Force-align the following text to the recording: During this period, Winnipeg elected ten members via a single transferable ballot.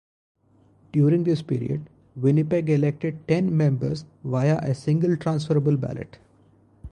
During 0.91 1.25
this 1.25 1.43
period, 1.43 1.87
Winnipeg 2.15 2.71
elected 2.71 3.27
ten 3.27 3.55
members 3.55 4.03
via 4.23 4.57
a 4.57 4.73
single 4.73 5.15
transferable 5.15 5.77
ballot. 5.77 6.17